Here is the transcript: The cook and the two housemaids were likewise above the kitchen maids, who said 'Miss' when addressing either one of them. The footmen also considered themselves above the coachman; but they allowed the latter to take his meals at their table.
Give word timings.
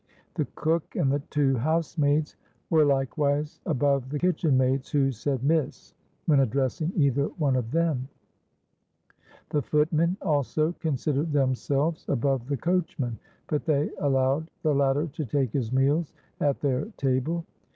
The 0.33 0.47
cook 0.55 0.95
and 0.95 1.11
the 1.11 1.19
two 1.29 1.57
housemaids 1.57 2.35
were 2.71 2.83
likewise 2.83 3.61
above 3.67 4.09
the 4.09 4.17
kitchen 4.17 4.57
maids, 4.57 4.89
who 4.89 5.11
said 5.11 5.43
'Miss' 5.43 5.93
when 6.25 6.39
addressing 6.39 6.91
either 6.95 7.25
one 7.37 7.55
of 7.55 7.69
them. 7.69 8.07
The 9.49 9.61
footmen 9.61 10.17
also 10.19 10.71
considered 10.79 11.31
themselves 11.31 12.03
above 12.09 12.47
the 12.47 12.57
coachman; 12.57 13.19
but 13.45 13.65
they 13.65 13.91
allowed 13.99 14.49
the 14.63 14.73
latter 14.73 15.05
to 15.05 15.23
take 15.23 15.51
his 15.53 15.71
meals 15.71 16.13
at 16.39 16.61
their 16.61 16.85
table. 16.97 17.45